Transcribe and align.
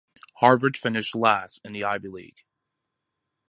Harvard 0.37 0.75
finished 0.77 1.13
last 1.13 1.61
in 1.63 1.73
the 1.73 1.83
Ivy 1.83 2.07
League. 2.07 2.43